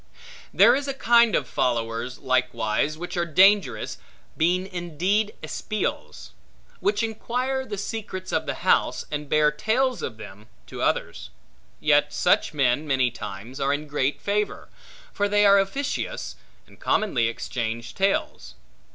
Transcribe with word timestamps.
There 0.51 0.73
is 0.75 0.87
a 0.87 0.95
kind 0.95 1.35
of 1.35 1.47
followers 1.47 2.17
likewise, 2.17 2.97
which 2.97 3.15
are 3.17 3.25
dangerous, 3.27 3.99
being 4.35 4.65
indeed 4.65 5.35
espials; 5.43 6.31
which 6.79 7.03
inquire 7.03 7.63
the 7.67 7.77
secrets 7.77 8.31
of 8.31 8.47
the 8.47 8.55
house, 8.65 9.05
and 9.11 9.29
bear 9.29 9.51
tales 9.51 10.01
of 10.01 10.17
them, 10.17 10.47
to 10.65 10.81
others. 10.81 11.29
Yet 11.79 12.11
such 12.13 12.51
men, 12.51 12.87
many 12.87 13.11
times, 13.11 13.59
are 13.59 13.71
in 13.71 13.85
great 13.87 14.19
favor; 14.19 14.69
for 15.13 15.29
they 15.29 15.45
are 15.45 15.59
officious, 15.59 16.35
and 16.65 16.79
commonly 16.79 17.27
exchange 17.27 17.93
tales. 17.93 18.55